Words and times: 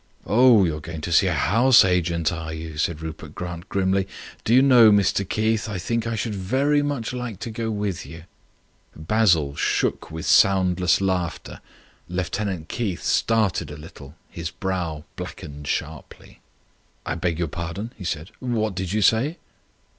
"Oh, 0.25 0.63
you're 0.65 0.79
going 0.79 1.01
to 1.01 1.11
see 1.11 1.27
a 1.27 1.33
house 1.35 1.85
agent, 1.85 2.33
are 2.33 2.51
you?" 2.51 2.75
said 2.77 3.03
Rupert 3.03 3.35
Grant 3.35 3.69
grimly. 3.69 4.07
"Do 4.43 4.51
you 4.55 4.63
know, 4.63 4.89
Mr 4.89 5.29
Keith, 5.29 5.69
I 5.69 5.77
think 5.77 6.07
I 6.07 6.15
should 6.15 6.33
very 6.33 6.81
much 6.81 7.13
like 7.13 7.39
to 7.41 7.51
go 7.51 7.69
with 7.69 8.03
you?" 8.03 8.23
Basil 8.95 9.55
shook 9.55 10.09
with 10.09 10.25
his 10.25 10.31
soundless 10.33 11.01
laughter. 11.01 11.61
Lieutenant 12.09 12.67
Keith 12.67 13.03
started 13.03 13.69
a 13.69 13.77
little; 13.77 14.15
his 14.27 14.49
brow 14.49 15.03
blackened 15.17 15.67
sharply. 15.67 16.39
"I 17.05 17.13
beg 17.13 17.37
your 17.37 17.47
pardon," 17.47 17.93
he 17.95 18.03
said. 18.03 18.31
"What 18.39 18.73
did 18.73 18.93
you 18.93 19.03
say?" 19.03 19.37